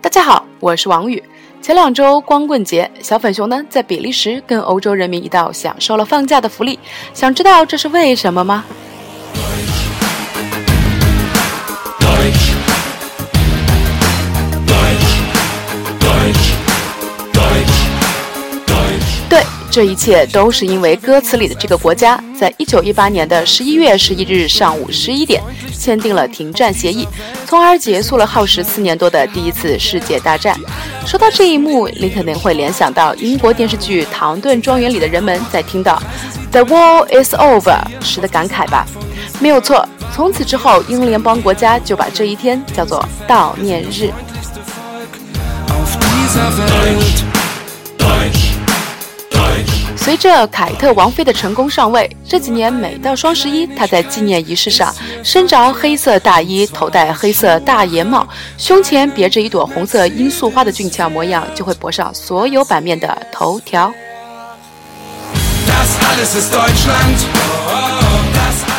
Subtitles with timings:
[0.00, 1.22] 大家好，我是王宇。
[1.62, 6.78] 前两周光棍节，小粉熊呢在比利时跟欧洲人民一道享受了放假的福利。
[7.12, 8.64] 想知道这是为什么吗？
[19.28, 27.08] 对，这一切都是因为歌词里的这个国家，在一九一八年的十一月十一日上午十一点签订了停战协议，
[27.54, 30.58] 从而结束了耗时四年多的第一次世界大战。
[31.06, 36.02] 说到这一幕，你肯定会联想到英国电视剧《唐顿庄园》里的人们在听到
[36.50, 38.84] “The war is over” 时的感慨吧？
[39.38, 44.10] 没有错，从此之后，英联邦国家就把这一天叫做悼念日。
[50.04, 63.90] 随着凯特王妃的成功上位，这几年每到双十一，她在纪念仪式上身着黑色大衣，头戴黑色大檐帽，胸前别着一朵红色罂粟花的俊俏模样，就会博上所有版面的头条。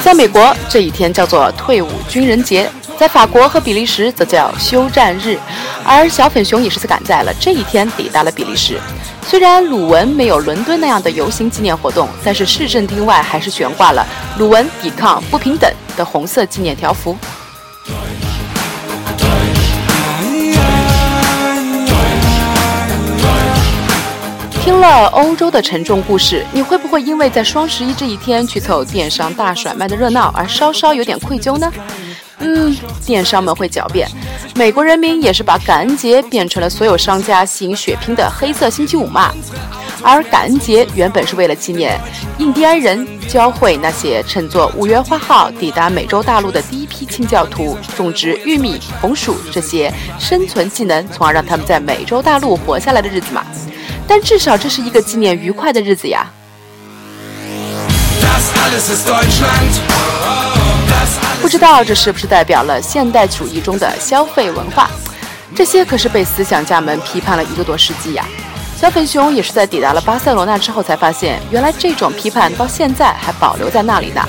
[0.04, 2.68] 在美国，这一天叫做退伍军人节；
[2.98, 5.38] 在法国和比利时，则叫休战日。
[5.84, 8.80] 而小粉熊也是赶在了这一天抵达了比利时。
[9.28, 14.06] 虽然鲁文没有伦敦那样的游行纪念活动，但是市政厅外还是悬挂了
[14.38, 17.18] “鲁文抵抗不平等”的红色纪念条幅。
[24.64, 31.72] 听了欧洲的沉重故事，你会不会因为在双十一这一天去凑电商大甩卖的热闹而稍稍有点愧疚呢？
[32.40, 34.10] 嗯，电商们会狡辩，
[34.56, 39.34] 美国人民也是把感恩节变成了所有商家吸引血拼的黑色星期五嘛。
[40.04, 42.00] 而感恩节原本是为了纪念
[42.38, 53.44] 印第安人，教会那些乘坐五月花号抵达美洲大陆的第一批清教徒种植玉米、红薯这些生存技能，从而让他们在美洲大陆活下来的日子嘛。
[54.08, 56.30] 但至少这是一个纪念愉快的日子呀。
[61.46, 64.90] 不知道这是不是代表了现代主义中的消费文化？
[65.54, 68.26] 这些可是被思想家们批判了一个多世纪呀。
[68.76, 74.28] 小粉熊也是在抵达了巴塞罗那之后才发现，原来这种批判到现在还保留在那里呢。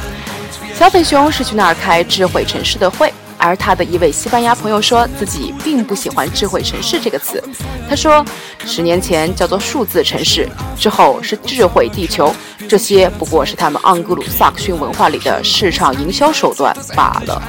[0.78, 3.10] 小粉熊是去那儿开智慧城市的会。
[3.46, 7.40] 而他的一位西班牙朋友说自己并不喜欢“智慧城市”这个词。
[7.88, 8.24] 他说，
[8.66, 12.34] 十年前叫做数字城市，之后是智慧地球，
[12.68, 17.40] 这些不过是他们盎格鲁撒克逊文化里的市场营销手段罢了。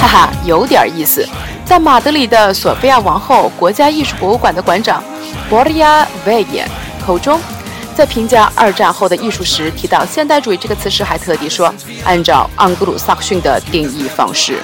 [0.00, 1.24] 哈哈，有点意思。
[1.64, 5.02] 在马德里的索菲亚王后国家艺术博物馆的馆长
[5.48, 6.64] Boria Vega
[7.04, 7.40] 口中。
[7.96, 11.74] 在评价二战后的艺术时，提到现代主义这个词时，还特地说
[12.04, 14.58] ：“按照盎格鲁撒克逊的定义方式。”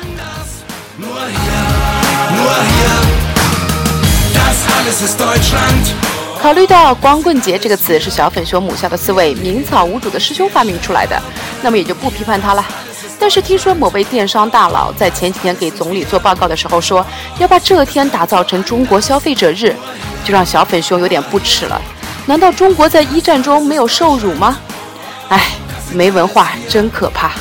[6.39, 11.19] 考虑到“光棍节”这个词是小粉熊母校的四位名草无主的师兄发明出来的，
[11.63, 12.63] 那么也就不批判他了。
[13.19, 17.07] 但是听说某位电商大佬在前几天给总理做报告的时候说
[17.39, 19.75] 要把这天打造成中国消费者日，
[20.23, 21.81] 就让小粉熊有点不耻了。
[22.27, 24.59] 难道中国在一战中没有受辱吗？
[25.29, 25.51] 哎，
[25.93, 27.33] 没文化真可怕。